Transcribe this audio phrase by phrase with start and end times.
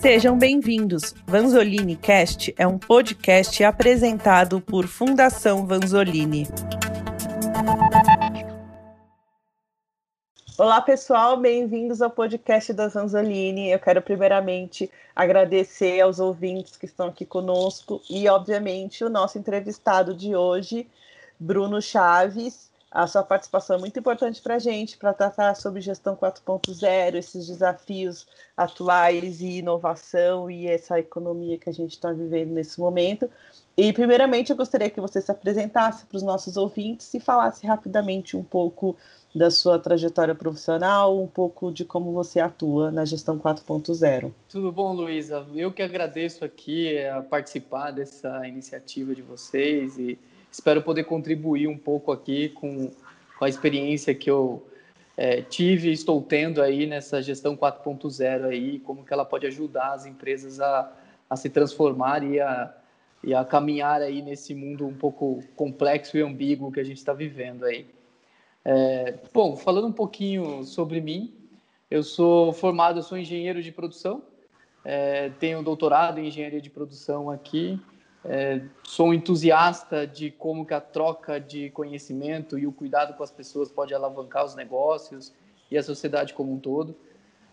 [0.00, 1.14] Sejam bem-vindos.
[1.26, 6.48] Vanzolini Cast é um podcast apresentado por Fundação Vanzolini.
[10.56, 13.68] Olá, pessoal, bem-vindos ao podcast da Vanzolini.
[13.68, 20.14] Eu quero primeiramente agradecer aos ouvintes que estão aqui conosco e, obviamente, o nosso entrevistado
[20.14, 20.88] de hoje,
[21.38, 26.16] Bruno Chaves, a sua participação é muito importante para a gente, para tratar sobre gestão
[26.16, 32.80] 4.0, esses desafios atuais e inovação e essa economia que a gente está vivendo nesse
[32.80, 33.30] momento.
[33.76, 38.36] E, primeiramente, eu gostaria que você se apresentasse para os nossos ouvintes e falasse rapidamente
[38.36, 38.96] um pouco
[39.32, 44.32] da sua trajetória profissional, um pouco de como você atua na gestão 4.0.
[44.48, 45.46] Tudo bom, Luísa?
[45.54, 50.18] Eu que agradeço aqui a participar dessa iniciativa de vocês e
[50.50, 52.90] espero poder contribuir um pouco aqui com,
[53.38, 54.66] com a experiência que eu
[55.16, 59.92] é, tive e estou tendo aí nessa gestão 4.0 aí, como que ela pode ajudar
[59.92, 60.92] as empresas a,
[61.28, 62.74] a se transformar e a,
[63.22, 67.12] e a caminhar aí nesse mundo um pouco complexo e ambíguo que a gente está
[67.12, 67.86] vivendo aí.
[68.64, 71.34] É, bom, falando um pouquinho sobre mim,
[71.90, 74.22] eu sou formado, eu sou engenheiro de produção,
[74.84, 77.80] é, tenho doutorado em engenharia de produção aqui
[78.24, 83.22] é, sou um entusiasta de como que a troca de conhecimento e o cuidado com
[83.22, 85.32] as pessoas pode alavancar os negócios
[85.70, 86.94] e a sociedade como um todo.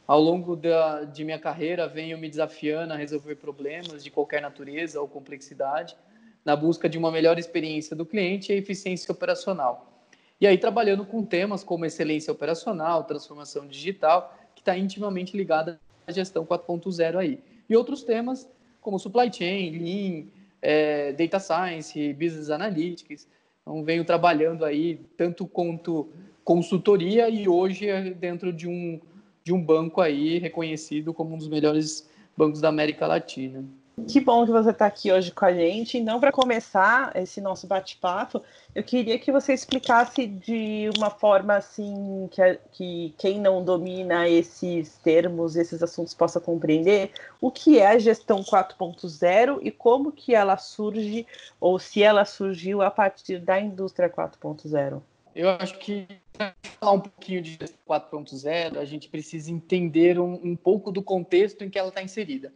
[0.05, 5.01] Ao longo da, de minha carreira, venho me desafiando a resolver problemas de qualquer natureza
[5.01, 5.95] ou complexidade,
[6.43, 10.05] na busca de uma melhor experiência do cliente e eficiência operacional.
[10.39, 16.11] E aí trabalhando com temas como excelência operacional, transformação digital, que está intimamente ligada à
[16.11, 17.43] gestão 4.0 aí.
[17.69, 20.27] E outros temas como supply chain, lean,
[20.67, 23.25] é, Data Science, Business Analytics.
[23.61, 26.09] Então, venho trabalhando aí tanto quanto
[26.43, 28.99] consultoria e hoje é dentro de um,
[29.45, 33.63] de um banco aí reconhecido como um dos melhores bancos da América Latina.
[34.05, 35.99] Que bom que você está aqui hoje com a gente.
[35.99, 38.43] Não para começar esse nosso bate-papo,
[38.75, 44.97] eu queria que você explicasse de uma forma assim que, que quem não domina esses
[44.97, 47.11] termos, esses assuntos possa compreender
[47.41, 51.25] o que é a gestão 4.0 e como que ela surge
[51.59, 55.01] ou se ela surgiu a partir da indústria 4.0.
[55.35, 60.39] Eu acho que para falar um pouquinho de gestão 4.0, a gente precisa entender um,
[60.43, 62.53] um pouco do contexto em que ela está inserida.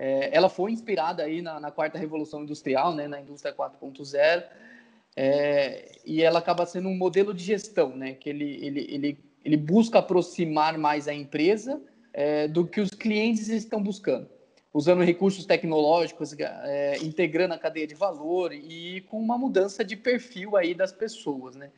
[0.00, 4.44] É, ela foi inspirada aí na, na, quarta revolução industrial, né, na indústria 4.0,
[5.16, 9.56] é, e ela acaba sendo um modelo de gestão, né, que ele, ele, ele, ele
[9.56, 11.82] busca aproximar mais a empresa
[12.12, 14.28] é, do que os clientes estão buscando,
[14.72, 20.56] usando recursos tecnológicos, é, integrando a cadeia de valor e com uma mudança de perfil
[20.56, 21.72] aí das pessoas, né.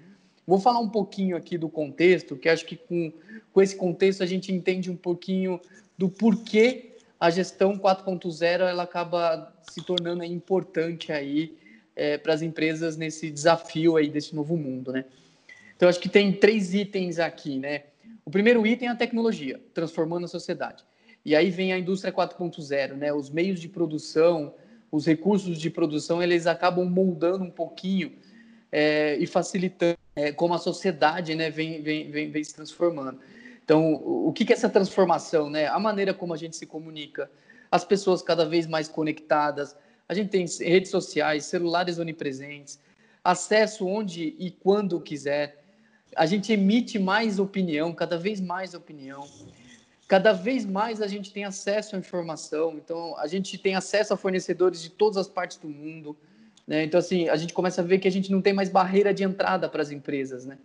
[0.47, 3.11] Vou falar um pouquinho aqui do contexto, que acho que com,
[3.51, 5.59] com esse contexto a gente entende um pouquinho
[5.97, 6.90] do porquê
[7.21, 11.55] a gestão 4.0 ela acaba se tornando importante aí
[11.95, 15.05] é, para as empresas nesse desafio aí desse novo mundo, né?
[15.77, 17.83] Então acho que tem três itens aqui, né?
[18.25, 20.83] O primeiro item é a tecnologia, transformando a sociedade.
[21.23, 23.13] E aí vem a indústria 4.0, né?
[23.13, 24.55] Os meios de produção,
[24.91, 28.13] os recursos de produção, eles acabam moldando um pouquinho
[28.73, 33.21] é, e facilitando é, como a sociedade, né, vem, vem, vem, vem se transformando.
[33.71, 35.69] Então, o que é essa transformação, né?
[35.69, 37.31] A maneira como a gente se comunica,
[37.71, 39.77] as pessoas cada vez mais conectadas,
[40.09, 42.81] a gente tem redes sociais, celulares onipresentes,
[43.23, 45.63] acesso onde e quando quiser,
[46.17, 49.25] a gente emite mais opinião, cada vez mais opinião,
[50.09, 54.17] cada vez mais a gente tem acesso à informação, então a gente tem acesso a
[54.17, 56.17] fornecedores de todas as partes do mundo,
[56.67, 56.83] né?
[56.83, 59.23] Então, assim, a gente começa a ver que a gente não tem mais barreira de
[59.23, 60.59] entrada para as empresas, né?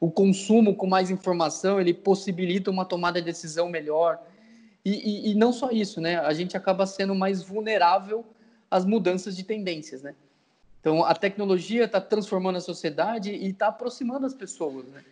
[0.00, 4.18] O consumo com mais informação ele possibilita uma tomada de decisão melhor.
[4.82, 6.18] E, e, e, não só isso, né?
[6.18, 8.24] A gente acaba sendo mais vulnerável
[8.70, 10.14] às mudanças de tendências, né?
[10.80, 15.04] Então, a tecnologia está transformando a sociedade e está aproximando as pessoas, né?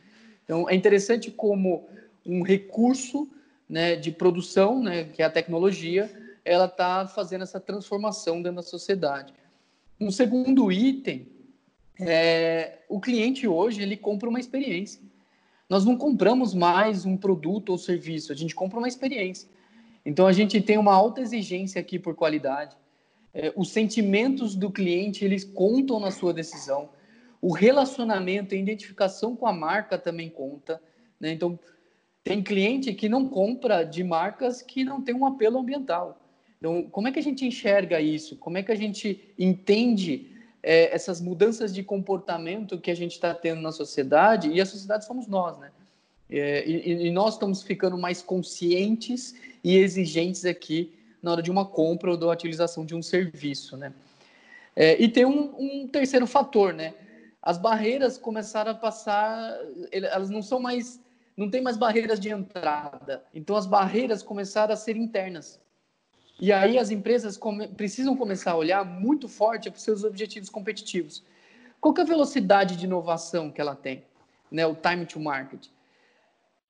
[0.42, 1.86] Então, é interessante como
[2.24, 3.28] um recurso
[3.68, 6.10] né, de produção, né, que é a tecnologia,
[6.42, 9.34] ela está fazendo essa transformação dentro da sociedade.
[10.00, 11.26] Um segundo item
[12.00, 15.00] é, o cliente hoje ele compra uma experiência.
[15.68, 19.48] Nós não compramos mais um produto ou serviço, a gente compra uma experiência.
[20.04, 22.76] Então a gente tem uma alta exigência aqui por qualidade.
[23.34, 26.88] É, os sentimentos do cliente eles contam na sua decisão.
[27.40, 30.80] O relacionamento, a identificação com a marca também conta.
[31.20, 31.32] Né?
[31.32, 31.58] Então
[32.24, 36.18] tem cliente que não compra de marcas que não têm um apelo ambiental.
[36.56, 38.36] Então como é que a gente enxerga isso?
[38.36, 43.34] Como é que a gente entende é, essas mudanças de comportamento que a gente está
[43.34, 45.70] tendo na sociedade, e a sociedade somos nós, né?
[46.30, 49.34] É, e, e, nós estamos ficando mais conscientes
[49.64, 53.92] e exigentes aqui na hora de uma compra ou da utilização de um serviço, né?
[54.76, 56.94] É, e tem um, um, terceiro fator, né?
[57.42, 59.58] As barreiras começaram a passar,
[59.90, 61.00] elas não são mais,
[61.36, 63.24] não tem mais barreiras de entrada.
[63.34, 65.58] Então as barreiras começaram a ser internas.
[66.40, 70.48] E aí as empresas come, precisam começar a olhar muito forte para os seus objetivos
[70.48, 71.22] competitivos.
[71.80, 74.04] Qual é a velocidade de inovação que ela tem?
[74.50, 75.66] Né, o time to market.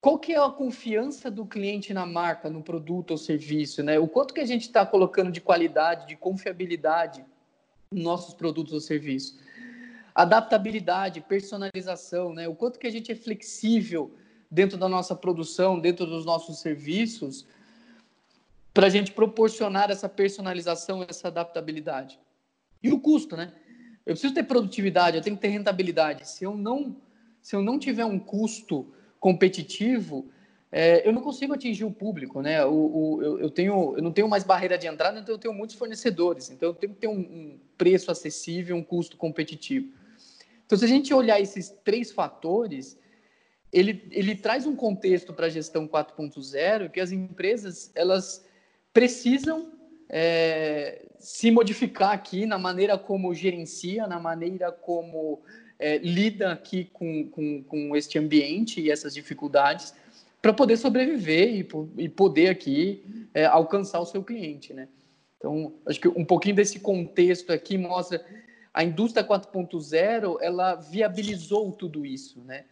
[0.01, 3.83] Qual que é a confiança do cliente na marca, no produto ou serviço?
[3.83, 3.99] Né?
[3.99, 7.23] O quanto que a gente está colocando de qualidade, de confiabilidade
[7.91, 9.37] nos nossos produtos ou serviços?
[10.15, 12.47] Adaptabilidade, personalização, né?
[12.47, 14.11] o quanto que a gente é flexível
[14.49, 17.45] dentro da nossa produção, dentro dos nossos serviços,
[18.79, 22.17] para a gente proporcionar essa personalização, essa adaptabilidade.
[22.81, 23.51] E o custo, né?
[24.05, 26.25] Eu preciso ter produtividade, eu tenho que ter rentabilidade.
[26.25, 26.95] Se eu não,
[27.41, 28.87] se eu não tiver um custo
[29.19, 30.31] competitivo,
[30.71, 32.63] é, eu não consigo atingir o público, né?
[32.63, 35.53] O, o, eu, eu, tenho, eu não tenho mais barreira de entrada, então eu tenho
[35.53, 36.49] muitos fornecedores.
[36.49, 39.91] Então eu tenho que ter um, um preço acessível, um custo competitivo.
[40.65, 42.97] Então, se a gente olhar esses três fatores,
[43.73, 48.47] ele, ele traz um contexto para a gestão 4.0 que as empresas elas
[48.93, 49.71] precisam
[50.09, 55.41] é, se modificar aqui na maneira como gerencia, na maneira como
[55.77, 59.93] é, lida aqui com, com, com este ambiente e essas dificuldades
[60.41, 64.87] para poder sobreviver e, e poder aqui é, alcançar o seu cliente, né?
[65.37, 68.25] Então, acho que um pouquinho desse contexto aqui mostra
[68.73, 72.65] a indústria 4.0, ela viabilizou tudo isso, né?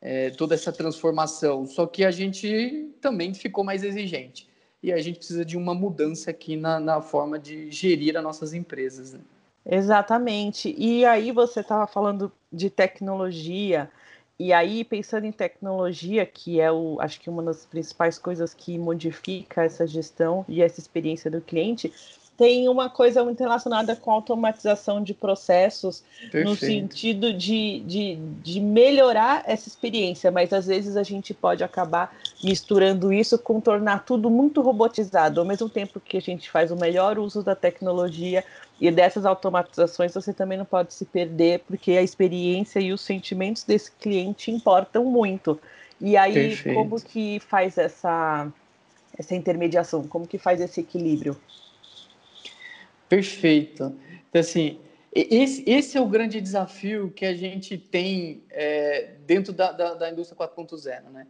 [0.00, 4.46] É, toda essa transformação, só que a gente também ficou mais exigente
[4.84, 8.52] e a gente precisa de uma mudança aqui na, na forma de gerir as nossas
[8.52, 9.14] empresas.
[9.14, 9.20] Né?
[9.64, 10.74] Exatamente.
[10.76, 13.90] E aí você estava falando de tecnologia,
[14.38, 18.76] e aí pensando em tecnologia, que é o, acho que uma das principais coisas que
[18.76, 21.90] modifica essa gestão e essa experiência do cliente,
[22.36, 26.48] tem uma coisa muito relacionada com automatização de processos, Perfeito.
[26.48, 32.16] no sentido de, de, de melhorar essa experiência, mas às vezes a gente pode acabar
[32.42, 36.76] misturando isso com tornar tudo muito robotizado, ao mesmo tempo que a gente faz o
[36.76, 38.44] melhor uso da tecnologia
[38.80, 43.62] e dessas automatizações, você também não pode se perder, porque a experiência e os sentimentos
[43.62, 45.60] desse cliente importam muito.
[46.00, 46.74] E aí, Perfeito.
[46.74, 48.52] como que faz essa,
[49.16, 50.02] essa intermediação?
[50.08, 51.40] Como que faz esse equilíbrio?
[53.08, 53.94] Perfeito.
[54.28, 54.78] Então, assim,
[55.14, 60.10] esse, esse é o grande desafio que a gente tem é, dentro da, da, da
[60.10, 61.26] indústria 4.0, né?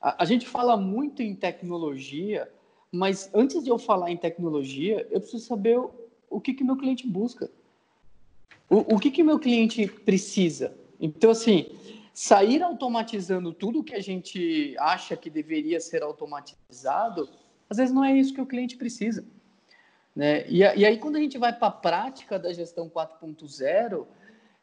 [0.00, 2.50] A, a, gente fala muito em tecnologia,
[2.90, 5.90] mas antes de eu falar em tecnologia, eu preciso saber o,
[6.30, 7.50] o que que meu cliente busca.
[8.68, 10.74] O, o que que meu cliente precisa.
[10.98, 11.66] Então, assim,
[12.14, 17.28] sair automatizando tudo que a gente acha que deveria ser automatizado,
[17.68, 19.22] às vezes não é isso que o cliente precisa.
[20.14, 20.46] Né?
[20.48, 24.06] E, e aí, quando a gente vai para a prática da gestão 4.0,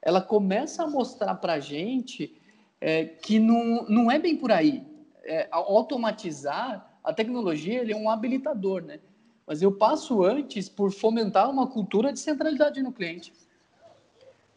[0.01, 2.39] ela começa a mostrar para a gente
[2.79, 4.83] é, que não, não é bem por aí.
[5.23, 8.99] É, automatizar, a tecnologia ele é um habilitador, né?
[9.45, 13.33] mas eu passo antes por fomentar uma cultura de centralidade no cliente.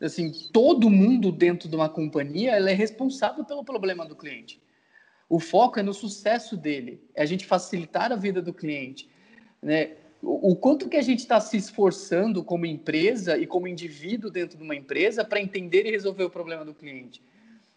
[0.00, 4.60] Assim, todo mundo dentro de uma companhia é responsável pelo problema do cliente.
[5.28, 9.08] O foco é no sucesso dele, é a gente facilitar a vida do cliente.
[9.62, 9.96] Né?
[10.22, 14.62] O quanto que a gente está se esforçando como empresa e como indivíduo dentro de
[14.62, 17.20] uma empresa para entender e resolver o problema do cliente.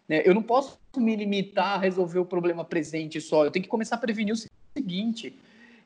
[0.07, 0.21] Né?
[0.23, 3.95] Eu não posso me limitar a resolver o problema presente só, eu tenho que começar
[3.95, 4.37] a prevenir o
[4.77, 5.35] seguinte,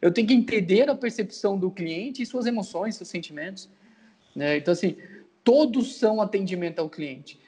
[0.01, 3.69] eu tenho que entender a percepção do cliente e suas emoções, seus sentimentos.
[4.35, 4.57] Né?
[4.57, 4.97] Então, assim,
[5.43, 7.39] todos são atendimento ao cliente.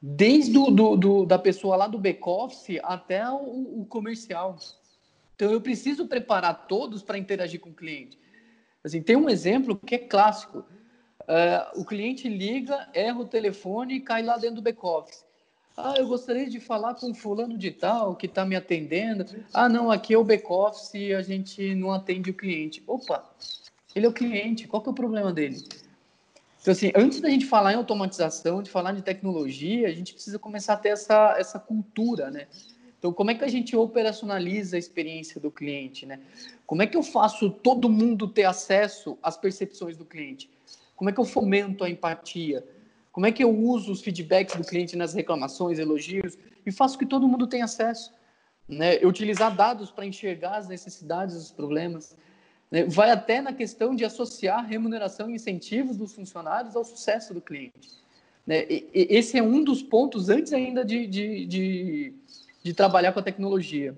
[0.00, 4.56] Desde do, do, do da pessoa lá do back-office até o, o comercial.
[5.36, 8.18] Então, eu preciso preparar todos para interagir com o cliente.
[8.84, 10.64] Assim, tem um exemplo que é clássico.
[11.22, 15.24] Uh, o cliente liga, erra o telefone e cai lá dentro do back-office.
[15.76, 19.24] Ah, eu gostaria de falar com fulano de tal que está me atendendo.
[19.52, 22.82] Ah, não, aqui é o back-office e a gente não atende o cliente.
[22.86, 23.24] Opa,
[23.94, 25.56] ele é o cliente, qual que é o problema dele?
[26.60, 30.38] Então, assim, antes da gente falar em automatização, de falar de tecnologia, a gente precisa
[30.38, 32.46] começar a ter essa, essa cultura, né?
[33.00, 36.20] Então, como é que a gente operacionaliza a experiência do cliente, né?
[36.66, 40.50] Como é que eu faço todo mundo ter acesso às percepções do cliente?
[40.94, 42.62] Como é que eu fomento a empatia?
[43.10, 47.06] Como é que eu uso os feedbacks do cliente nas reclamações, elogios e faço que
[47.06, 48.12] todo mundo tenha acesso?
[48.68, 48.96] Né?
[48.98, 52.14] Utilizar dados para enxergar as necessidades, os problemas.
[52.70, 52.84] Né?
[52.84, 57.88] Vai até na questão de associar remuneração e incentivos dos funcionários ao sucesso do cliente.
[58.46, 58.66] Né?
[58.68, 62.14] E, esse é um dos pontos antes ainda de, de, de
[62.62, 63.96] de trabalhar com a tecnologia.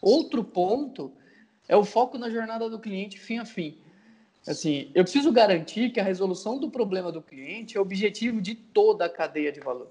[0.00, 1.12] Outro ponto
[1.68, 3.78] é o foco na jornada do cliente fim a fim.
[4.46, 8.54] Assim, eu preciso garantir que a resolução do problema do cliente é o objetivo de
[8.54, 9.90] toda a cadeia de valor.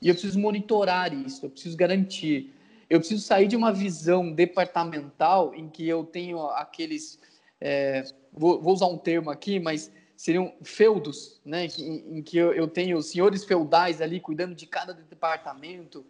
[0.00, 2.52] E eu preciso monitorar isso, eu preciso garantir.
[2.88, 7.18] Eu preciso sair de uma visão departamental em que eu tenho aqueles.
[7.60, 11.66] É, vou, vou, usar um termo aqui, mas seriam feudos, né?
[11.78, 16.04] em, em que eu, eu, tenho senhores feudais ali cuidando de cada departamento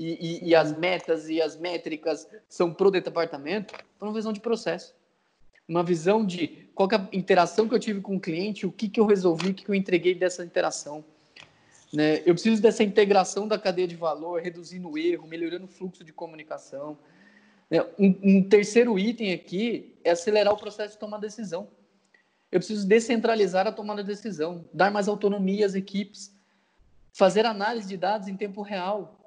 [0.00, 4.40] e, e, e as metas e as métricas são pro departamento, para uma visão de
[4.40, 4.94] processo.
[5.68, 8.88] Uma visão de qual é a interação que eu tive com o cliente, o que,
[8.88, 11.04] que eu resolvi, o que, que eu entreguei dessa interação.
[11.92, 12.22] Né?
[12.24, 16.14] Eu preciso dessa integração da cadeia de valor, reduzindo o erro, melhorando o fluxo de
[16.14, 16.96] comunicação.
[17.68, 17.82] Né?
[17.98, 21.68] Um, um terceiro item aqui é acelerar o processo de tomar decisão.
[22.50, 26.34] Eu preciso descentralizar a tomada de decisão, dar mais autonomia às equipes,
[27.12, 29.19] fazer análise de dados em tempo real.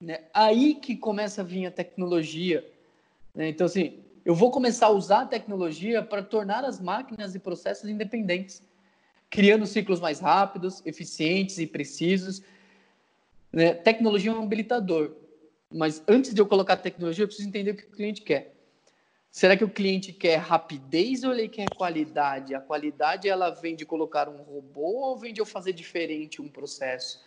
[0.00, 0.20] Né?
[0.32, 2.64] Aí que começa a vir a tecnologia.
[3.34, 3.48] Né?
[3.48, 7.88] Então, assim, eu vou começar a usar a tecnologia para tornar as máquinas e processos
[7.88, 8.62] independentes
[9.30, 12.42] criando ciclos mais rápidos, eficientes e precisos.
[13.52, 13.74] Né?
[13.74, 15.14] Tecnologia é um habilitador,
[15.72, 18.54] mas antes de eu colocar tecnologia, eu preciso entender o que o cliente quer.
[19.30, 22.54] Será que o cliente quer rapidez ou ele quer qualidade?
[22.54, 26.48] A qualidade ela vem de colocar um robô ou vem de eu fazer diferente um
[26.48, 27.20] processo?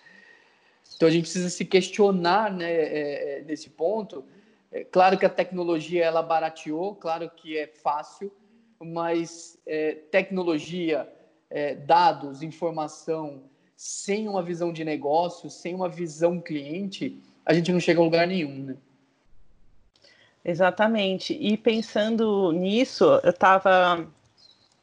[0.95, 4.23] Então a gente precisa se questionar né, é, é nesse ponto.
[4.71, 8.31] É, claro que a tecnologia ela barateou, claro que é fácil,
[8.79, 11.09] mas é, tecnologia
[11.49, 13.43] é, dados, informação,
[13.75, 18.27] sem uma visão de negócio, sem uma visão cliente, a gente não chega a lugar
[18.27, 18.77] nenhum, né?
[20.43, 21.33] Exatamente.
[21.33, 24.07] E pensando nisso, eu estava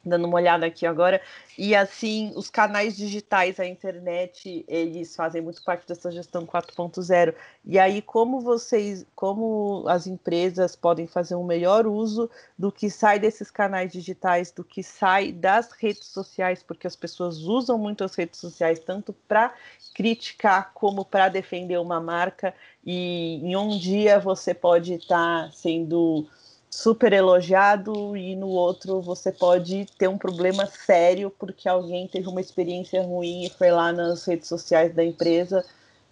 [0.07, 1.21] dando uma olhada aqui agora,
[1.57, 7.33] e assim, os canais digitais, a internet, eles fazem muito parte dessa gestão 4.0.
[7.65, 13.19] E aí, como vocês, como as empresas podem fazer um melhor uso do que sai
[13.19, 18.15] desses canais digitais, do que sai das redes sociais, porque as pessoas usam muito as
[18.15, 19.53] redes sociais, tanto para
[19.95, 22.53] criticar como para defender uma marca,
[22.85, 26.27] e em um dia você pode estar tá sendo
[26.69, 32.41] super elogiado e no outro você pode ter um problema sério porque alguém teve uma
[32.41, 35.65] experiência ruim e foi lá nas redes sociais da empresa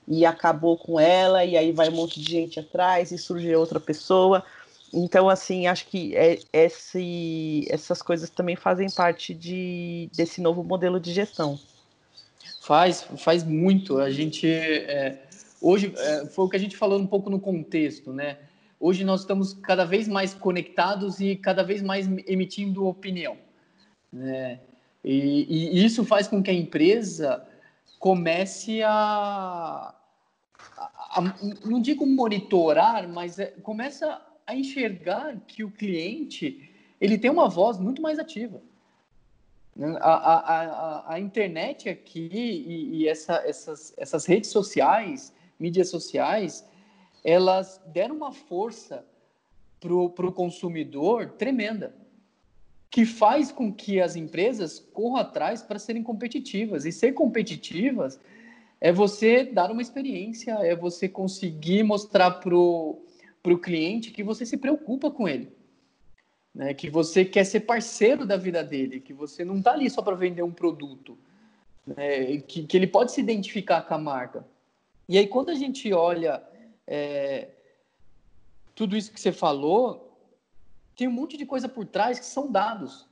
[0.08, 3.80] e acabou com ela e aí vai um monte de gente atrás e surge outra
[3.80, 4.44] pessoa.
[4.94, 11.00] Então, assim, acho que é, esse, essas coisas também fazem parte de, desse novo modelo
[11.00, 11.60] de gestão.
[12.62, 14.00] Faz, faz muito.
[14.00, 15.22] A gente é,
[15.62, 18.38] hoje é, foi o que a gente falou um pouco no contexto, né?
[18.80, 23.38] Hoje nós estamos cada vez mais conectados e cada vez mais emitindo opinião.
[24.12, 24.60] Né?
[25.04, 27.46] E, e isso faz com que a empresa
[28.00, 29.94] comece a,
[30.78, 31.22] a, a
[31.64, 37.78] não digo monitorar, mas é, começa a enxergar que o cliente ele tem uma voz
[37.78, 38.62] muito mais ativa.
[40.00, 46.66] A, a, a, a internet aqui e, e essa, essas, essas redes sociais, mídias sociais,
[47.26, 49.04] elas deram uma força
[49.80, 49.92] para
[50.28, 51.96] o consumidor tremenda,
[52.92, 56.86] que faz com que as empresas corram atrás para serem competitivas.
[56.86, 58.20] E ser competitivas
[58.80, 63.02] é você dar uma experiência, é você conseguir mostrar para o
[63.62, 65.52] cliente que você se preocupa com ele.
[66.54, 70.02] Né, que você quer ser parceiro da vida dele, que você não está ali só
[70.02, 71.18] para vender um produto,
[71.86, 74.48] né, que, que ele pode se identificar com a marca.
[75.10, 76.42] E aí, quando a gente olha
[76.88, 77.50] é,
[78.74, 80.18] tudo isso que você falou,
[80.96, 83.08] tem um monte de coisa por trás que são dados.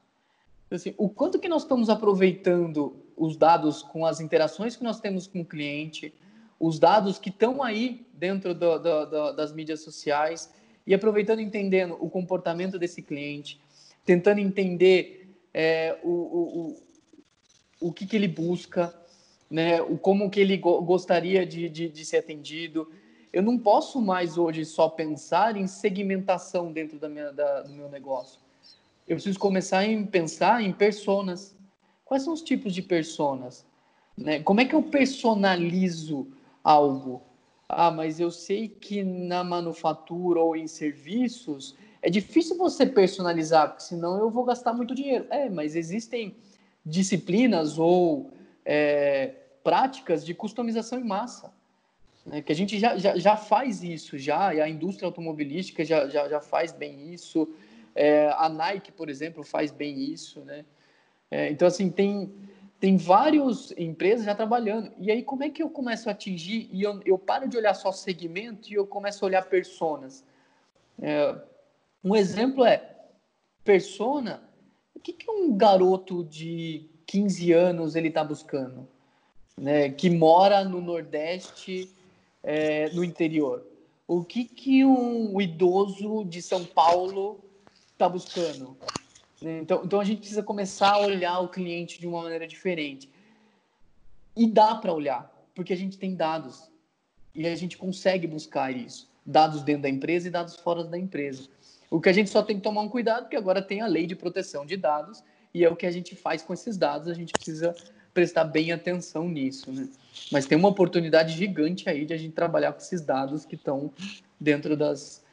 [0.70, 5.28] Assim, o quanto que nós estamos aproveitando os dados com as interações que nós temos
[5.28, 6.14] com o cliente,
[6.60, 10.52] os dados que estão aí dentro do, do, do, das mídias sociais
[10.86, 13.62] e aproveitando entendendo o comportamento desse cliente,
[14.06, 16.76] tentando entender é, o, o,
[17.82, 18.94] o, o que, que ele busca,
[19.50, 22.90] né, o como que ele go gostaria de, de, de ser atendido,
[23.34, 27.90] eu não posso mais hoje só pensar em segmentação dentro da minha, da, do meu
[27.90, 28.40] negócio.
[29.08, 31.56] Eu preciso começar a pensar em personas.
[32.06, 33.66] Quais são os tipos de personas?
[34.16, 34.40] Né?
[34.42, 36.28] Como é que eu personalizo
[36.64, 37.24] algo?
[37.68, 43.84] Ah, mas eu sei que na manufatura ou em serviços é difícil você personalizar, porque
[43.84, 45.26] senão eu vou gastar muito dinheiro.
[45.32, 46.36] É, mas existem
[46.86, 48.30] disciplinas ou
[48.64, 51.52] é, práticas de customização em massa
[52.26, 56.08] né, que a gente já, já, já faz isso, já, e a indústria automobilística já,
[56.08, 57.48] já, já faz bem isso,
[57.96, 60.66] é, a Nike, por exemplo, faz bem isso, né?
[61.30, 62.34] É, então, assim, tem,
[62.80, 64.92] tem várias empresas já trabalhando.
[65.00, 66.70] E aí, como é que eu começo a atingir?
[66.72, 70.24] E eu, eu paro de olhar só segmento e eu começo a olhar personas.
[71.02, 71.36] É,
[72.04, 72.96] um exemplo é,
[73.64, 74.44] persona,
[74.94, 78.88] o que, que um garoto de 15 anos ele está buscando?
[79.56, 81.88] Né, que mora no Nordeste,
[82.44, 83.66] é, no interior.
[84.08, 87.44] O que, que um idoso de São Paulo
[87.92, 88.78] está buscando?
[89.42, 93.10] Então, então a gente precisa começar a olhar o cliente de uma maneira diferente.
[94.36, 96.70] E dá para olhar, porque a gente tem dados.
[97.34, 99.10] E a gente consegue buscar isso.
[99.26, 101.50] Dados dentro da empresa e dados fora da empresa.
[101.90, 104.06] O que a gente só tem que tomar um cuidado, porque agora tem a lei
[104.06, 105.24] de proteção de dados,
[105.54, 107.76] e é o que a gente faz com esses dados, a gente precisa
[108.14, 109.90] prestar bem atenção nisso, né?
[110.32, 113.92] Mas tem uma oportunidade gigante aí de a gente trabalhar com esses dados que estão
[114.40, 115.24] dentro das,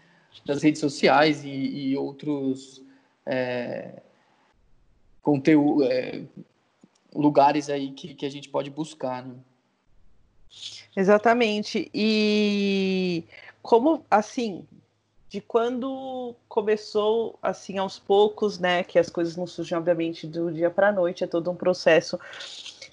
[0.45, 2.83] das redes sociais e, e outros
[3.27, 4.03] é,
[5.23, 6.23] conteúdo, é,
[7.15, 9.35] lugares aí que, que a gente pode buscar, né?
[10.97, 11.91] Exatamente.
[11.95, 13.25] E
[13.63, 14.67] como assim,
[15.31, 20.69] de quando começou assim aos poucos, né, que as coisas não surgem obviamente do dia
[20.69, 22.19] para a noite, é todo um processo.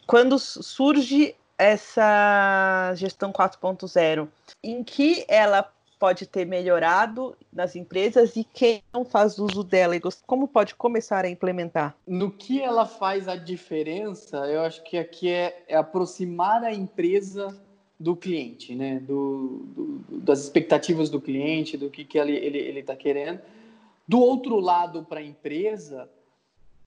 [0.05, 4.27] Quando surge essa gestão 4.0,
[4.63, 5.67] em que ela
[5.97, 11.25] pode ter melhorado nas empresas e quem não faz uso dela e como pode começar
[11.25, 11.95] a implementar?
[12.05, 17.59] No que ela faz a diferença, eu acho que aqui é, é aproximar a empresa
[17.99, 18.99] do cliente, né?
[18.99, 23.41] Do, do, das expectativas do cliente, do que, que ele está ele, ele tá querendo.
[24.07, 26.09] Do outro lado, para a empresa,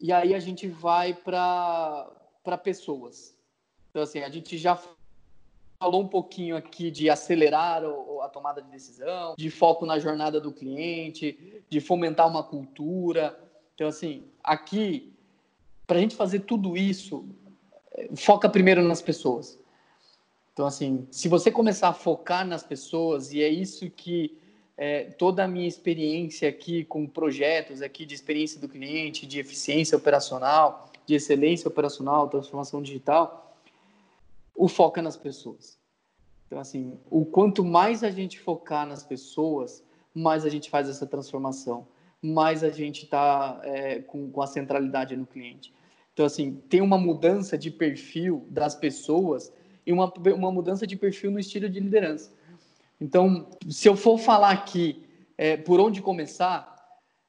[0.00, 2.09] e aí a gente vai para
[2.62, 3.37] pessoas.
[3.90, 4.81] Então, assim, a gente já
[5.79, 7.83] falou um pouquinho aqui de acelerar
[8.23, 13.38] a tomada de decisão, de foco na jornada do cliente, de fomentar uma cultura.
[13.75, 15.12] Então, assim, aqui,
[15.87, 17.26] para a gente fazer tudo isso,
[17.93, 19.59] é, foca primeiro nas pessoas.
[20.61, 24.37] Então, assim, se você começar a focar nas pessoas, e é isso que
[24.76, 29.97] é, toda a minha experiência aqui com projetos aqui de experiência do cliente, de eficiência
[29.97, 33.56] operacional, de excelência operacional, transformação digital,
[34.54, 35.78] o foco é nas pessoas.
[36.47, 39.82] Então, assim, o quanto mais a gente focar nas pessoas,
[40.13, 41.89] mais a gente faz essa transformação,
[42.21, 45.73] mais a gente está é, com, com a centralidade no cliente.
[46.13, 49.50] Então, assim, tem uma mudança de perfil das pessoas
[49.86, 52.32] e uma, uma mudança de perfil no estilo de liderança.
[53.00, 55.04] Então, se eu for falar aqui
[55.38, 56.71] é, por onde começar,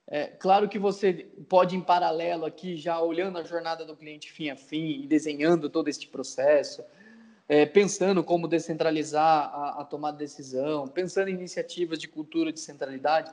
[0.07, 4.49] é, claro que você pode, em paralelo aqui, já olhando a jornada do cliente fim
[4.49, 6.83] a fim e desenhando todo este processo,
[7.47, 12.59] é, pensando como descentralizar a, a tomada de decisão, pensando em iniciativas de cultura de
[12.59, 13.31] centralidade,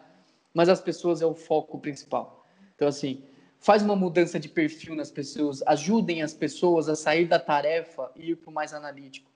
[0.54, 2.46] mas as pessoas é o foco principal.
[2.76, 3.24] Então, assim,
[3.60, 8.30] faz uma mudança de perfil nas pessoas, ajudem as pessoas a sair da tarefa e
[8.30, 9.30] ir para o mais analítico.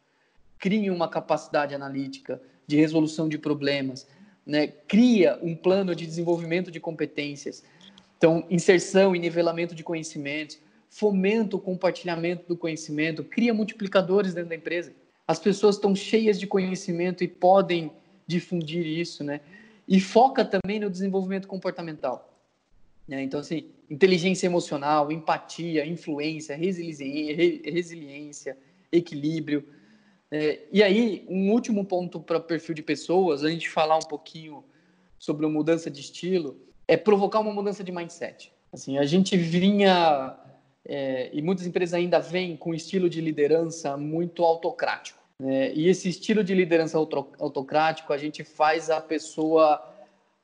[0.59, 4.07] Criem uma capacidade analítica de resolução de problemas,
[4.47, 4.67] né?
[4.67, 7.65] cria um plano de desenvolvimento de competências.
[8.17, 10.59] Então, inserção e nivelamento de conhecimentos,
[10.89, 14.93] fomenta o compartilhamento do conhecimento, cria multiplicadores dentro da empresa.
[15.27, 17.91] As pessoas estão cheias de conhecimento e podem
[18.27, 19.41] difundir isso, né?
[19.89, 22.32] E foca também no desenvolvimento comportamental.
[23.07, 23.23] Né?
[23.23, 28.57] Então, assim, inteligência emocional, empatia, influência, resiliência,
[28.91, 29.67] equilíbrio.
[30.31, 34.65] É, e aí, um último ponto para perfil de pessoas, a gente falar um pouquinho
[35.19, 38.53] sobre a mudança de estilo, é provocar uma mudança de mindset.
[38.73, 40.37] Assim, a gente vinha
[40.85, 45.19] é, e muitas empresas ainda vêm com um estilo de liderança muito autocrático.
[45.39, 45.73] Né?
[45.75, 49.81] E esse estilo de liderança autocrático, a gente faz a pessoa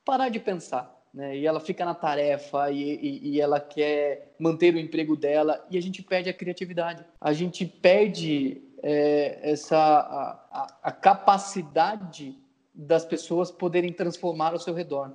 [0.05, 0.97] parar de pensar.
[1.19, 1.37] Né?
[1.37, 5.77] E ela fica na tarefa e, e, e, ela quer manter o emprego dela e
[5.77, 7.05] a gente perde a criatividade.
[7.21, 12.39] A gente perde é, essa a, a, a capacidade
[12.73, 15.11] das pessoas poderem transformar ao seu redor.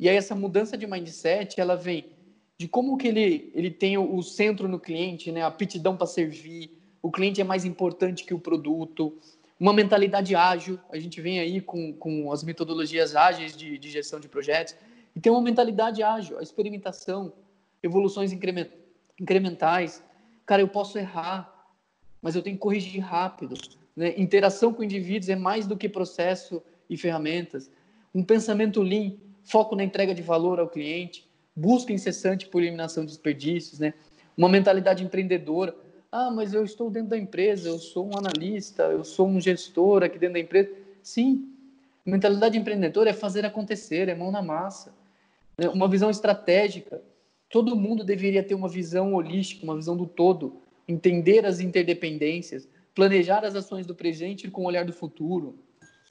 [0.00, 2.06] E aí essa mudança de mindset, ela vem
[2.56, 5.42] de como que ele, ele tem o, centro no cliente, né?
[5.42, 6.70] a aptidão para servir,
[7.02, 9.18] o cliente é mais importante que o produto,
[9.60, 14.18] uma mentalidade ágil, a gente vem aí com, com as metodologias ágeis de, de gestão
[14.18, 14.74] de projetos,
[15.14, 17.32] e tem uma mentalidade ágil, a experimentação,
[17.82, 20.02] evoluções incrementais.
[20.44, 21.72] Cara, eu posso errar,
[22.20, 23.54] mas eu tenho que corrigir rápido.
[23.96, 24.14] Né?
[24.18, 27.70] Interação com indivíduos é mais do que processo e ferramentas.
[28.14, 29.12] Um pensamento lean,
[29.44, 33.94] foco na entrega de valor ao cliente, busca incessante por eliminação de desperdícios, né?
[34.36, 35.74] Uma mentalidade empreendedora.
[36.10, 40.02] Ah, mas eu estou dentro da empresa, eu sou um analista, eu sou um gestor
[40.02, 40.70] aqui dentro da empresa.
[41.02, 41.52] Sim,
[42.04, 44.92] mentalidade empreendedora é fazer acontecer, é mão na massa.
[45.58, 45.68] Né?
[45.68, 47.02] Uma visão estratégica.
[47.50, 53.44] Todo mundo deveria ter uma visão holística, uma visão do todo, entender as interdependências, planejar
[53.44, 55.58] as ações do presente com o olhar do futuro.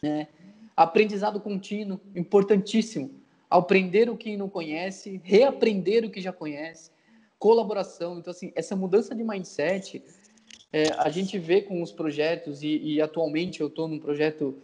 [0.02, 0.28] Né?
[0.76, 3.24] Aprendizado contínuo, importantíssimo
[3.58, 6.90] aprender o que não conhece, reaprender o que já conhece,
[7.38, 8.18] colaboração.
[8.18, 10.04] Então, assim, essa mudança de mindset,
[10.72, 14.56] é, a gente vê com os projetos, e, e atualmente eu estou num projeto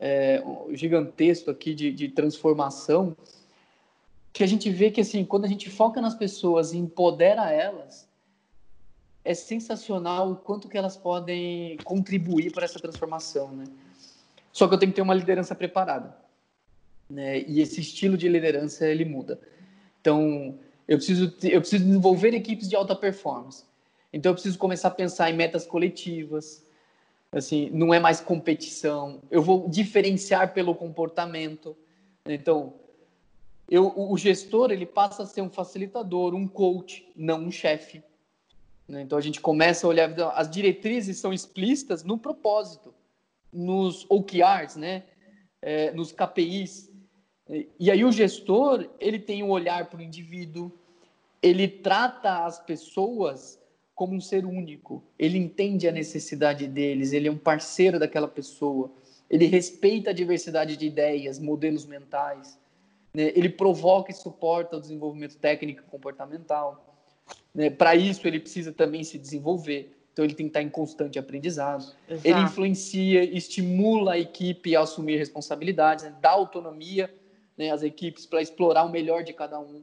[0.00, 3.14] é, gigantesco aqui de, de transformação,
[4.32, 8.08] que a gente vê que, assim, quando a gente foca nas pessoas e empodera elas,
[9.24, 13.64] é sensacional o quanto que elas podem contribuir para essa transformação, né?
[14.52, 16.16] Só que eu tenho que ter uma liderança preparada,
[17.10, 17.40] né?
[17.40, 19.40] E esse estilo de liderança ele muda.
[20.00, 23.64] Então, eu preciso eu preciso desenvolver equipes de alta performance.
[24.12, 26.64] Então, eu preciso começar a pensar em metas coletivas.
[27.30, 29.20] Assim, não é mais competição.
[29.30, 31.76] Eu vou diferenciar pelo comportamento.
[32.24, 32.72] Então,
[33.70, 38.02] eu, o gestor ele passa a ser um facilitador, um coach, não um chefe.
[38.88, 39.02] Né?
[39.02, 42.94] Então a gente começa a olhar, as diretrizes são explícitas no propósito,
[43.52, 45.04] nos OKRs, né?
[45.60, 46.90] É, nos KPIs.
[47.78, 50.70] E aí o gestor, ele tem um olhar para o indivíduo,
[51.42, 53.58] ele trata as pessoas
[53.94, 58.92] como um ser único, ele entende a necessidade deles, ele é um parceiro daquela pessoa,
[59.28, 62.58] ele respeita a diversidade de ideias, modelos mentais,
[63.18, 63.32] né?
[63.34, 66.96] ele provoca e suporta o desenvolvimento técnico e comportamental.
[67.52, 67.68] Né?
[67.68, 69.92] Para isso, ele precisa também se desenvolver.
[70.12, 71.96] Então, ele tem que estar em constante aprendizado.
[72.08, 72.28] Exato.
[72.28, 76.14] Ele influencia, estimula a equipe a assumir responsabilidades, né?
[76.20, 77.12] dá autonomia
[77.56, 79.82] né, às equipes para explorar o melhor de cada um.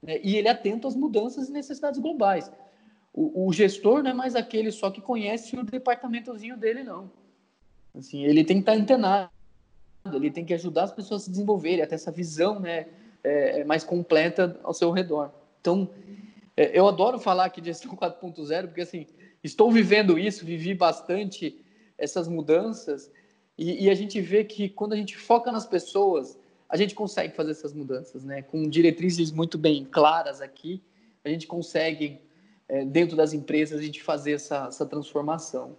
[0.00, 0.20] Né?
[0.22, 2.48] E ele é atento às mudanças e necessidades globais.
[3.12, 7.10] O, o, gestor não é mais aquele só que conhece o departamentozinho dele, não.
[7.92, 9.30] Assim, ele tem que estar antenado,
[10.16, 12.86] ele tem que ajudar as pessoas a se desenvolverem, até essa visão né,
[13.22, 15.30] é, é mais completa ao seu redor.
[15.60, 15.88] Então,
[16.56, 19.06] é, eu adoro falar aqui de gestão 4.0, porque assim,
[19.42, 21.64] estou vivendo isso, vivi bastante
[21.96, 23.10] essas mudanças,
[23.56, 27.34] e, e, a gente vê que quando a gente foca nas pessoas, a gente consegue
[27.34, 28.40] fazer essas mudanças, né?
[28.40, 30.80] Com diretrizes muito bem claras aqui,
[31.24, 32.20] a gente consegue,
[32.68, 35.74] é, dentro das empresas, a gente fazer essa, essa transformação.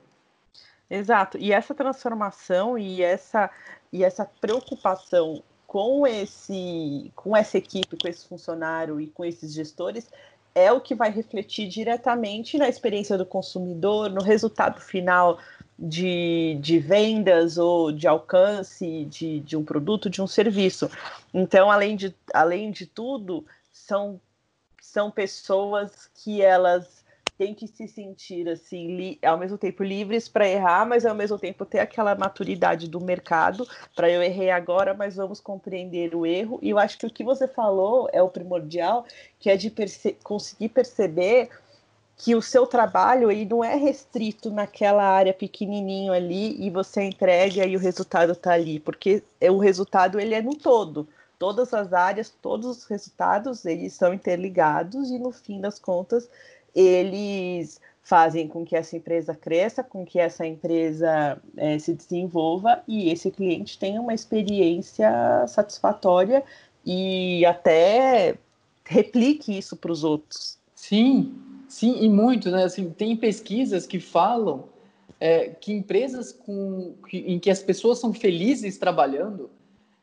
[0.89, 1.37] Exato.
[1.37, 3.49] E essa transformação e essa,
[3.93, 10.09] e essa preocupação com esse com essa equipe, com esse funcionário e com esses gestores
[10.55, 15.39] é o que vai refletir diretamente na experiência do consumidor, no resultado final
[15.77, 20.89] de, de vendas ou de alcance de, de um produto, de um serviço.
[21.33, 24.19] Então, além de, além de tudo, são,
[24.81, 26.98] são pessoas que elas
[27.39, 31.39] tem que se sentir assim, li, ao mesmo tempo livres para errar, mas ao mesmo
[31.39, 36.59] tempo ter aquela maturidade do mercado para eu errei agora, mas vamos compreender o erro.
[36.61, 39.05] E eu acho que o que você falou é o primordial,
[39.39, 41.49] que é de perce conseguir perceber
[42.17, 47.65] que o seu trabalho aí não é restrito naquela área pequenininho ali e você entrega
[47.65, 51.07] e o resultado está ali, porque o resultado ele é no todo.
[51.39, 56.29] Todas as áreas, todos os resultados, eles são interligados e no fim das contas
[56.75, 63.09] eles fazem com que essa empresa cresça, com que essa empresa é, se desenvolva e
[63.09, 66.43] esse cliente tenha uma experiência satisfatória
[66.85, 68.35] e até
[68.83, 70.57] replique isso para os outros.
[70.75, 71.35] Sim,
[71.67, 72.63] sim, e muito, né?
[72.63, 74.65] Assim, tem pesquisas que falam
[75.19, 79.51] é, que empresas com, que, em que as pessoas são felizes trabalhando,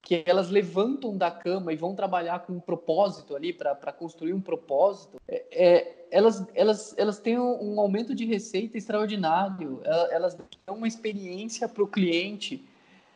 [0.06, 4.40] que elas levantam da cama e vão trabalhar com um propósito ali para construir um
[4.40, 9.80] propósito, é, é, elas, elas, elas têm um aumento de receita extraordinário,
[10.12, 12.64] elas dão uma experiência para o cliente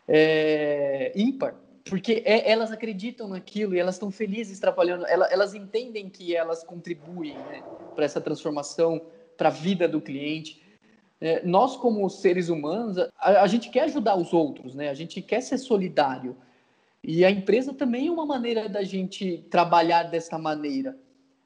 [0.08, 6.10] é, ímpar, porque é, elas acreditam naquilo e elas estão felizes trabalhando, elas, elas entendem
[6.10, 7.62] que elas contribuem né,
[7.94, 9.00] para essa transformação,
[9.36, 10.60] para a vida do cliente.
[11.20, 14.88] É, nós, como seres humanos, a, a gente quer ajudar os outros, né?
[14.88, 16.36] a gente quer ser solidário.
[17.02, 20.96] E a empresa também é uma maneira da gente trabalhar dessa maneira.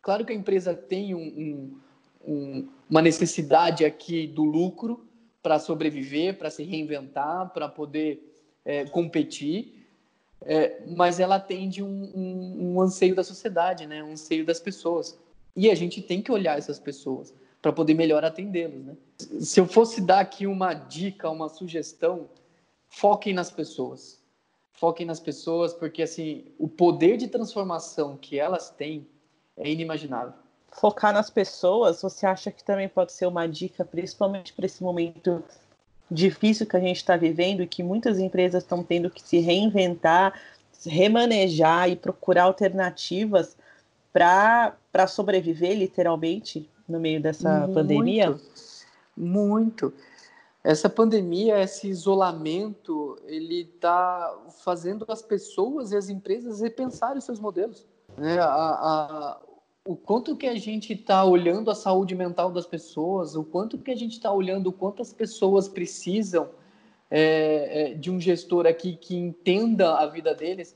[0.02, 1.80] Claro que a empresa tem um, um,
[2.26, 5.06] um, uma necessidade aqui do lucro
[5.42, 9.86] para sobreviver, para se reinventar, para poder é, competir,
[10.42, 14.02] é, mas ela atende um, um, anseio da sociedade, né?
[14.02, 15.18] um anseio das pessoas.
[15.54, 18.84] E a gente tem que olhar essas pessoas para poder melhor atendê-los.
[18.84, 18.96] Né?
[19.40, 22.28] Se eu fosse dar aqui uma dica, uma sugestão,
[22.88, 24.23] foquem nas pessoas
[24.74, 29.06] foquem nas pessoas, porque assim, o poder de transformação que elas têm
[29.56, 30.34] é inimaginável.
[30.70, 35.42] Focar nas pessoas, você acha que também pode ser uma dica, principalmente para esse momento
[36.10, 40.38] difícil que a gente está vivendo e que muitas empresas estão tendo que se reinventar,
[40.84, 43.56] remanejar e procurar alternativas
[44.12, 48.40] para sobreviver, literalmente, no meio dessa muito, pandemia?
[49.16, 49.94] Muito.
[50.64, 57.86] Essa pandemia, esse isolamento, ele está fazendo as pessoas e as empresas repensarem seus modelos.
[58.16, 58.38] Né?
[58.38, 59.40] A, a,
[59.84, 63.90] o quanto que a gente está olhando a saúde mental das pessoas, o quanto que
[63.90, 66.48] a gente está olhando o quanto as pessoas precisam
[67.10, 70.74] é, é, de um gestor aqui que entenda a vida deles.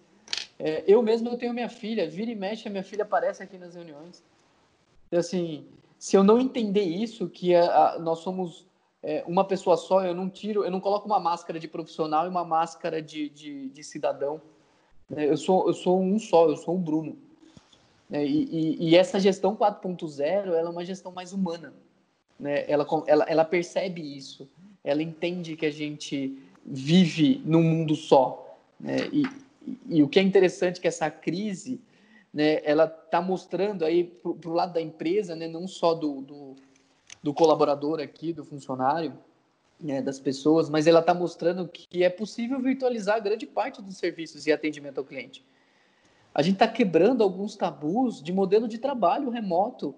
[0.58, 3.56] É, eu mesmo eu tenho minha filha, vira e mexe, a minha filha aparece aqui
[3.56, 4.22] nas reuniões.
[5.10, 5.64] E, assim,
[5.98, 8.67] se eu não entender isso, que a, a, nós somos
[9.02, 12.28] é, uma pessoa só, eu não tiro, eu não coloco uma máscara de profissional e
[12.28, 14.40] uma máscara de, de, de cidadão.
[15.08, 15.28] Né?
[15.28, 17.16] Eu sou, eu sou um só, eu sou um Bruno.
[18.10, 18.26] Né?
[18.26, 21.72] E, e, e, essa gestão 4.0, ela é uma gestão mais humana.
[22.38, 22.64] Né?
[22.68, 24.48] Ela, ela, ela percebe isso,
[24.82, 28.58] ela entende que a gente vive num mundo só.
[28.80, 29.08] Né?
[29.12, 29.22] E,
[29.88, 31.80] e, o que é interessante é que essa crise,
[32.32, 36.56] né, ela está mostrando aí para o lado da empresa, né, não só do, do
[37.22, 39.18] do colaborador aqui, do funcionário,
[39.80, 44.46] né, das pessoas, mas ela está mostrando que é possível virtualizar grande parte dos serviços
[44.46, 45.44] e atendimento ao cliente.
[46.34, 49.94] A gente está quebrando alguns tabus de modelo de trabalho remoto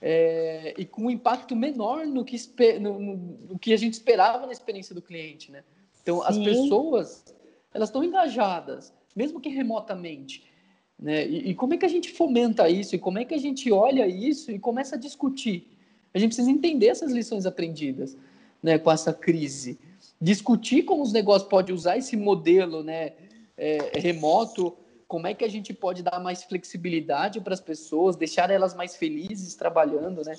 [0.00, 2.36] é, e com um impacto menor no que,
[2.80, 5.50] no, no, no que a gente esperava na experiência do cliente.
[5.50, 5.62] Né?
[6.02, 6.26] Então, Sim.
[6.26, 7.24] as pessoas
[7.72, 10.44] elas estão engajadas, mesmo que remotamente.
[10.98, 11.26] Né?
[11.28, 12.94] E, e como é que a gente fomenta isso?
[12.94, 15.77] E como é que a gente olha isso e começa a discutir?
[16.12, 18.16] A gente precisa entender essas lições aprendidas
[18.62, 19.78] né, com essa crise.
[20.20, 23.12] Discutir como os negócios podem usar esse modelo né,
[23.56, 28.50] é, remoto, como é que a gente pode dar mais flexibilidade para as pessoas, deixar
[28.50, 30.22] elas mais felizes trabalhando.
[30.24, 30.36] Né?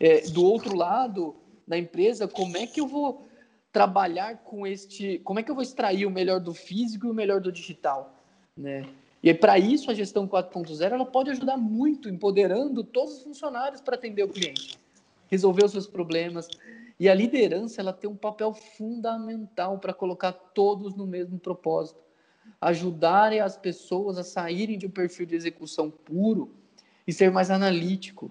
[0.00, 3.26] É, do outro lado da empresa, como é que eu vou
[3.72, 5.18] trabalhar com este.
[5.20, 8.14] Como é que eu vou extrair o melhor do físico e o melhor do digital?
[8.56, 8.86] Né?
[9.22, 13.94] E para isso a gestão 4.0 ela pode ajudar muito, empoderando todos os funcionários para
[13.94, 14.81] atender o cliente
[15.32, 16.46] resolver os seus problemas.
[17.00, 21.98] E a liderança ela tem um papel fundamental para colocar todos no mesmo propósito,
[22.60, 26.54] ajudarem as pessoas a saírem de um perfil de execução puro
[27.06, 28.30] e ser mais analítico,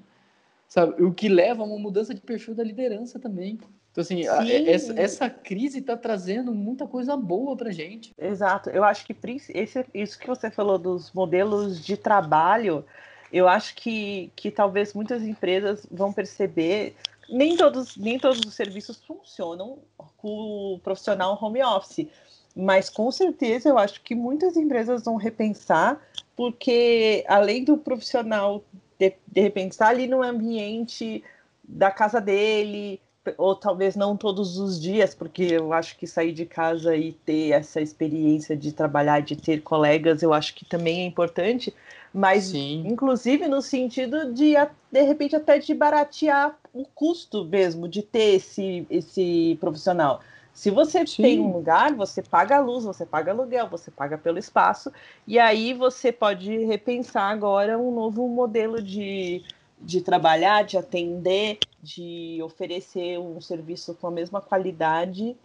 [0.68, 1.04] sabe?
[1.04, 3.60] O que leva a uma mudança de perfil da liderança também.
[3.92, 8.14] Então, assim, a, essa, essa, crise está trazendo muita coisa boa para gente.
[8.18, 8.70] Exato.
[8.70, 9.16] Eu acho que
[9.54, 12.86] esse, isso que você falou dos modelos de trabalho
[13.32, 16.96] eu acho que, que talvez muitas empresas vão perceber
[17.30, 19.80] nem todos, nem todos os serviços funcionam
[20.18, 22.08] com o profissional home office,
[22.56, 26.02] mas com certeza eu acho que muitas empresas vão repensar,
[26.36, 28.64] porque além do profissional
[29.00, 31.24] de, de repente estar ali no ambiente
[31.64, 33.02] da casa dele,
[33.38, 37.52] ou talvez não todos os dias, porque eu acho que sair de casa e ter
[37.52, 41.74] essa experiência de trabalhar, de ter colegas, eu acho que também é importante,
[42.14, 42.84] mas Sim.
[42.86, 44.54] inclusive no sentido de
[44.92, 50.22] de repente até de baratear o custo mesmo de ter esse esse profissional.
[50.54, 51.22] Se você Sim.
[51.22, 54.92] tem um lugar, você paga a luz, você paga aluguel, você paga pelo espaço,
[55.26, 59.44] e aí você pode repensar agora um novo modelo de,
[59.82, 65.36] de trabalhar, de atender, de oferecer um serviço com a mesma qualidade,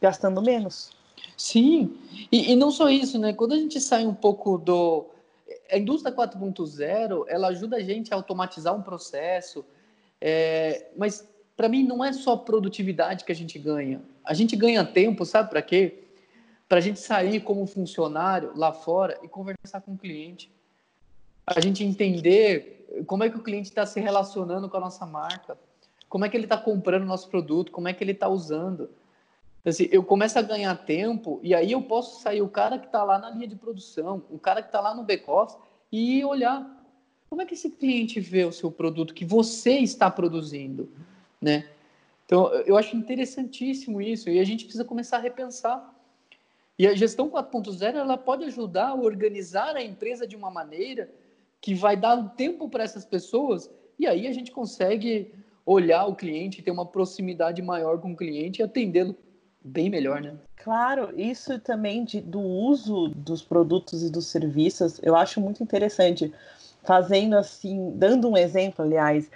[0.00, 0.90] gastando menos.
[1.36, 1.96] Sim,
[2.30, 3.32] e, e não só isso, né?
[3.32, 5.06] Quando a gente sai um pouco do,
[5.70, 9.64] a indústria 4.0 ela ajuda a gente a automatizar um processo,
[10.20, 14.00] é, mas para mim não é só produtividade que a gente ganha.
[14.24, 16.04] A gente ganha tempo, sabe para quê?
[16.68, 20.50] Para a gente sair como funcionário lá fora e conversar com o cliente.
[21.46, 22.75] A gente entender
[23.06, 25.56] como é que o cliente está se relacionando com a nossa marca,
[26.08, 28.90] como é que ele está comprando o nosso produto, como é que ele está usando.
[29.64, 33.02] Assim, eu começo a ganhar tempo e aí eu posso sair o cara que está
[33.02, 35.58] lá na linha de produção, o cara que está lá no back-office
[35.90, 36.64] e olhar
[37.28, 40.88] como é que esse cliente vê o seu produto que você está produzindo,
[41.40, 41.68] né?
[42.24, 45.94] Então, eu acho interessantíssimo isso e a gente precisa começar a repensar.
[46.78, 51.10] E a gestão 4.0 ela pode ajudar a organizar a empresa de uma maneira
[51.66, 56.14] que vai dar um tempo para essas pessoas e aí a gente consegue olhar o
[56.14, 59.16] cliente, ter uma proximidade maior com o cliente e atendê-lo
[59.64, 60.36] bem melhor, né?
[60.62, 66.32] Claro, isso também de, do uso dos produtos e dos serviços, eu acho muito interessante.
[66.84, 69.28] Fazendo assim, dando um exemplo, aliás,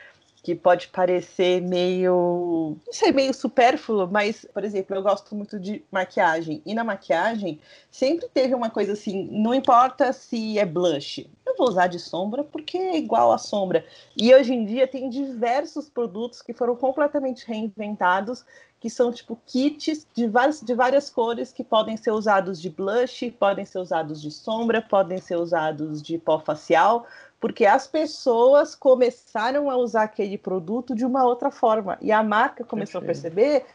[0.42, 5.84] que pode parecer meio, não sei, meio supérfluo, mas, por exemplo, eu gosto muito de
[5.90, 6.62] maquiagem.
[6.64, 11.68] E na maquiagem sempre teve uma coisa assim, não importa se é blush, eu vou
[11.68, 13.84] usar de sombra porque é igual a sombra.
[14.16, 18.44] E hoje em dia tem diversos produtos que foram completamente reinventados
[18.80, 23.30] que são tipo kits de várias, de várias cores que podem ser usados de blush,
[23.38, 27.06] podem ser usados de sombra, podem ser usados de pó facial,
[27.38, 32.64] porque as pessoas começaram a usar aquele produto de uma outra forma e a marca
[32.64, 33.26] começou Perfeito.
[33.26, 33.66] a perceber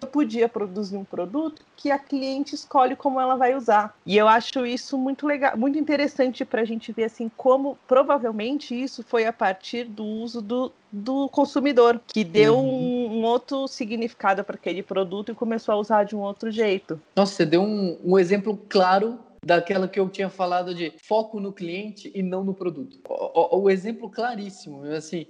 [0.00, 3.96] eu podia produzir um produto que a cliente escolhe como ela vai usar.
[4.06, 8.74] E eu acho isso muito legal, muito interessante para a gente ver assim como provavelmente
[8.74, 13.08] isso foi a partir do uso do, do consumidor, que deu uhum.
[13.10, 17.00] um, um, outro significado para aquele produto e começou a usar de um outro jeito.
[17.16, 21.52] Nossa, você deu um, um exemplo claro daquela que eu tinha falado de foco no
[21.52, 22.98] cliente e não no produto.
[23.06, 25.26] O, o, o exemplo claríssimo, assim,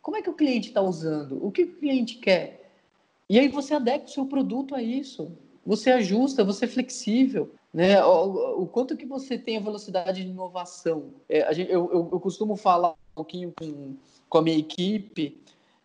[0.00, 1.44] como é que o cliente está usando?
[1.44, 2.57] O que o cliente quer?
[3.28, 5.30] E aí você adequa o seu produto a isso.
[5.64, 7.52] Você ajusta, você é flexível.
[7.72, 8.02] Né?
[8.02, 11.12] O, o quanto que você tem a velocidade de inovação.
[11.28, 13.94] É, gente, eu, eu, eu, costumo falar um pouquinho com,
[14.28, 15.40] com a minha equipe.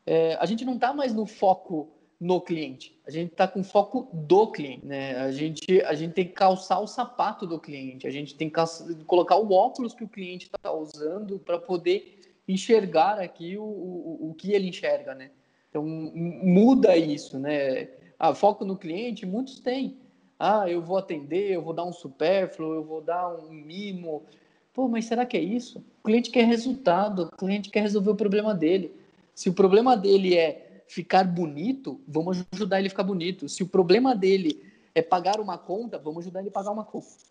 [0.06, 1.90] É, a gente não está mais no foco
[2.24, 2.98] no cliente.
[3.06, 5.18] A gente está com foco do cliente, né?
[5.18, 9.04] A gente, a gente tem que calçar o sapato do cliente, a gente tem que
[9.06, 14.34] colocar o óculos que o cliente está usando para poder enxergar aqui o, o, o
[14.36, 15.32] que ele enxerga, né?
[15.74, 17.88] Então, muda isso, né?
[18.20, 19.98] Ah, foco no cliente, muitos têm.
[20.38, 24.22] Ah, eu vou atender, eu vou dar um supérfluo, eu vou dar um mimo.
[24.72, 25.84] Pô, mas será que é isso?
[26.00, 28.94] O cliente quer resultado, o cliente quer resolver o problema dele.
[29.34, 33.50] Se o problema dele é ficar bonito, vamos ajudar ele a ficar bonito.
[33.50, 34.62] Se o problema dele
[34.96, 36.88] é pagar uma conta, vamos ajudar ele a pagar uma,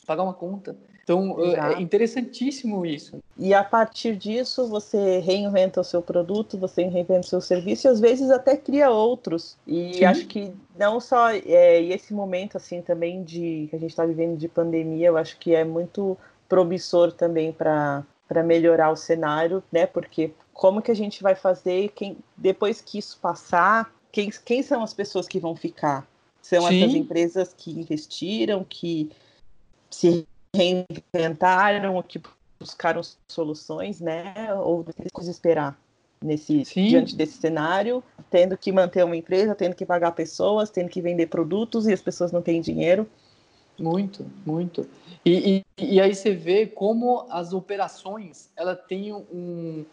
[0.07, 0.77] pagar uma conta.
[1.05, 1.77] Então, é, é Exato.
[1.77, 3.19] é interessantíssimo isso.
[3.37, 7.91] E a partir disso, você reinventa o seu produto, você reinventa o seu serviço e
[7.91, 9.57] às vezes até cria outros.
[9.67, 10.05] E Sim.
[10.05, 14.37] acho que não só é, esse momento assim também de que a gente está vivendo
[14.37, 16.17] de pandemia, eu acho que é muito
[16.49, 19.85] promissor também para para melhorar o cenário, né?
[19.85, 24.83] Porque como que a gente vai fazer quem depois que isso passar, quem, quem são
[24.83, 26.07] as pessoas que vão ficar?
[26.43, 26.83] São Sim.
[26.83, 29.11] essas empresas que investiram, que
[29.89, 32.21] se reinventaram, que
[32.59, 33.01] buscaram
[33.31, 34.53] soluções, né?
[34.55, 35.79] Ou precisam esperar
[36.23, 36.89] nesse Sim.
[36.89, 41.27] diante desse cenário, tendo que manter uma empresa, tendo que pagar pessoas, tendo que vender
[41.27, 43.09] produtos e as pessoas não têm dinheiro.
[43.79, 44.87] Muito, muito.
[45.25, 49.85] E, e, e aí você vê como as operações ela tem um,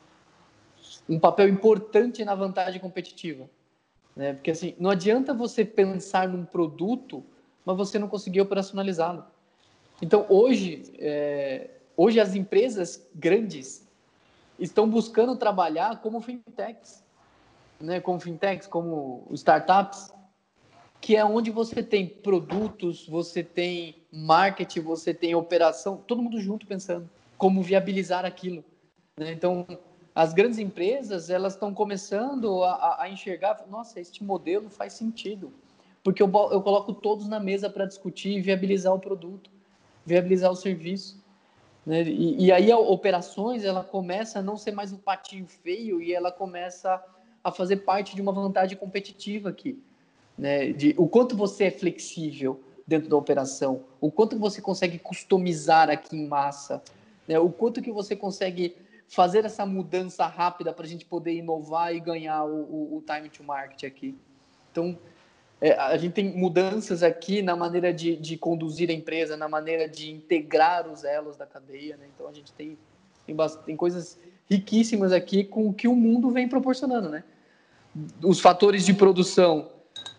[1.08, 3.50] um papel importante na vantagem competitiva.
[4.20, 4.34] Né?
[4.34, 7.24] Porque assim, não adianta você pensar num produto,
[7.64, 9.24] mas você não conseguir operacionalizá-lo.
[10.02, 13.88] Então, hoje, é, hoje as empresas grandes
[14.60, 17.02] estão buscando trabalhar como fintechs,
[17.80, 18.02] né?
[18.02, 20.14] como fintechs, como startups,
[21.00, 26.68] que é onde você tem produtos, você tem marketing, você tem operação, todo mundo junto
[26.68, 28.66] pensando como viabilizar aquilo.
[29.18, 29.32] Né?
[29.32, 29.66] Então,
[30.20, 35.50] as grandes empresas elas estão começando a, a, enxergar, nossa, este modelo faz sentido,
[36.04, 39.50] porque eu, eu coloco todos na mesa para discutir e viabilizar o produto,
[40.06, 41.24] viabilizar o serviço.
[41.86, 42.04] Né?
[42.04, 46.14] E, e, aí a operações ela começa a não ser mais um patinho feio e
[46.14, 47.02] ela começa
[47.42, 49.82] a fazer parte de uma vantagem competitiva aqui,
[50.38, 50.74] né?
[50.74, 56.18] De o quanto você é flexível dentro da operação, o quanto você consegue customizar aqui
[56.18, 56.84] em massa,
[57.26, 57.40] né?
[57.40, 58.76] O quanto que você consegue
[59.10, 63.28] fazer essa mudança rápida para a gente poder inovar e ganhar o, o, o time
[63.28, 64.16] to market aqui.
[64.72, 64.98] Então,
[65.60, 69.90] é, a gente tem mudanças aqui na maneira de, de, conduzir a empresa, na maneira
[69.90, 71.98] de integrar os elos da cadeia.
[71.98, 72.06] Né?
[72.14, 72.78] Então, a gente tem,
[73.26, 74.18] tem, tem coisas
[74.50, 77.10] riquíssimas aqui com o que o mundo vem proporcionando.
[77.10, 77.24] Né?
[78.24, 79.72] Os fatores de produção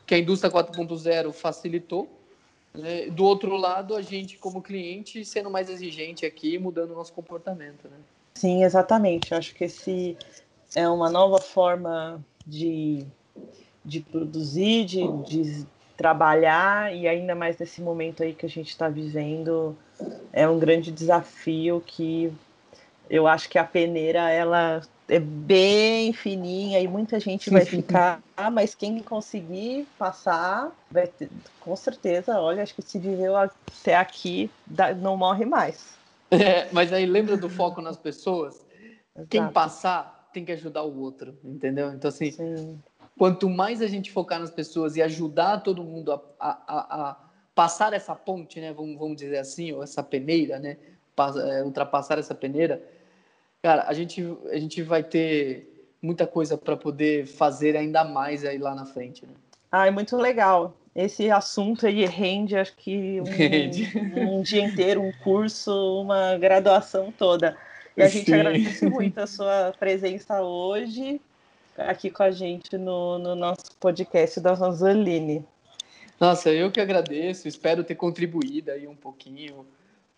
[0.05, 2.09] que a indústria 4.0 facilitou.
[2.75, 3.09] Né?
[3.09, 7.89] Do outro lado, a gente, como cliente, sendo mais exigente aqui, mudando o nosso comportamento.
[7.89, 7.97] Né?
[8.37, 9.33] Sim, exatamente.
[9.33, 10.17] Eu acho que esse
[10.75, 13.07] é uma nova forma de,
[13.85, 18.89] de produzir, de, de trabalhar, e ainda mais nesse momento aí que a gente está
[18.89, 19.79] vivendo,
[20.33, 22.33] é um grande desafio que
[23.11, 28.75] eu acho que a peneira ela é bem fininha e muita gente vai ficar, mas
[28.75, 34.55] quem conseguir passar vai ter, com certeza, olha, acho que se viveu até aqui,
[35.01, 36.00] não morre mais.
[36.41, 38.65] É, mas aí lembra do foco nas pessoas?
[39.15, 39.29] Exato.
[39.29, 41.93] Quem passar tem que ajudar o outro, entendeu?
[41.93, 42.81] Então, assim, Sim.
[43.19, 47.17] quanto mais a gente focar nas pessoas e ajudar todo mundo a, a, a, a
[47.53, 48.73] passar essa ponte, né?
[48.73, 50.77] Vamos, vamos dizer assim, ou essa peneira, né?
[51.49, 52.83] É, ultrapassar essa peneira,
[53.61, 58.57] cara, a gente, a gente vai ter muita coisa para poder fazer ainda mais aí
[58.57, 59.35] lá na frente, né?
[59.71, 63.25] Ah, é muito legal esse assunto aí rende, acho que um,
[64.39, 67.57] um, dia inteiro, um curso, uma graduação toda.
[67.97, 68.35] E a gente Sim.
[68.35, 71.21] agradece muito a sua presença hoje
[71.77, 75.45] aqui com a gente no, no nosso podcast da Rosaline.
[76.19, 79.67] Nossa, eu que agradeço, espero ter contribuído aí um pouquinho,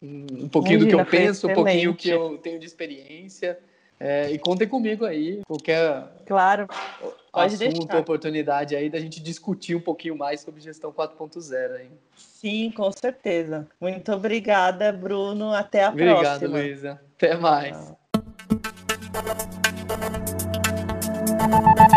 [0.02, 1.52] um, um pouquinho Imagina, do que eu penso, excelente.
[1.52, 3.58] um pouquinho que eu tenho de experiência.
[4.04, 6.66] É, e contem comigo aí, qualquer claro,
[7.30, 8.00] pode assunto, deixar.
[8.00, 11.88] oportunidade aí da gente discutir um pouquinho mais sobre gestão 4.0 aí.
[12.16, 13.68] Sim, com certeza.
[13.80, 15.52] Muito obrigada, Bruno.
[15.52, 16.48] Até a Obrigado, próxima.
[16.48, 17.00] Obrigado, Luísa.
[17.14, 17.94] Até mais.
[21.38, 21.88] Tchau.